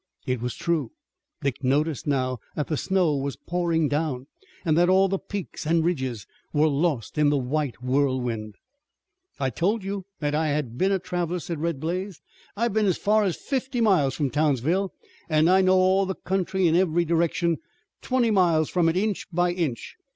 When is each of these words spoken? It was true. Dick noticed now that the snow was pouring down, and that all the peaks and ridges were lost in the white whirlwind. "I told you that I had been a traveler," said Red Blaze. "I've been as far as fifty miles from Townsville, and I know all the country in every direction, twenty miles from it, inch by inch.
It 0.25 0.41
was 0.41 0.55
true. 0.55 0.93
Dick 1.43 1.63
noticed 1.63 2.07
now 2.07 2.39
that 2.55 2.65
the 2.69 2.75
snow 2.75 3.15
was 3.15 3.35
pouring 3.35 3.87
down, 3.87 4.25
and 4.65 4.75
that 4.75 4.89
all 4.89 5.07
the 5.07 5.19
peaks 5.19 5.67
and 5.67 5.85
ridges 5.85 6.25
were 6.51 6.69
lost 6.69 7.19
in 7.19 7.29
the 7.29 7.37
white 7.37 7.83
whirlwind. 7.83 8.55
"I 9.39 9.51
told 9.51 9.83
you 9.83 10.07
that 10.19 10.33
I 10.33 10.47
had 10.47 10.75
been 10.75 10.91
a 10.91 10.97
traveler," 10.97 11.37
said 11.39 11.59
Red 11.61 11.79
Blaze. 11.79 12.19
"I've 12.57 12.73
been 12.73 12.87
as 12.87 12.97
far 12.97 13.23
as 13.25 13.35
fifty 13.35 13.79
miles 13.79 14.15
from 14.15 14.31
Townsville, 14.31 14.91
and 15.29 15.47
I 15.47 15.61
know 15.61 15.77
all 15.77 16.07
the 16.07 16.15
country 16.15 16.65
in 16.67 16.75
every 16.75 17.05
direction, 17.05 17.59
twenty 18.01 18.31
miles 18.31 18.71
from 18.71 18.89
it, 18.89 18.97
inch 18.97 19.27
by 19.31 19.51
inch. 19.51 19.97